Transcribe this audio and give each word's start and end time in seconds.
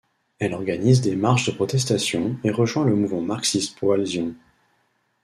Elle 0.39 0.55
organise 0.55 1.01
des 1.01 1.15
marches 1.15 1.45
de 1.45 1.53
protestation 1.55 2.37
et 2.43 2.49
rejoint 2.49 2.85
le 2.85 2.95
mouvement 2.95 3.21
marxiste 3.21 3.77
Poale 3.77 4.03
Zion. 4.03 4.33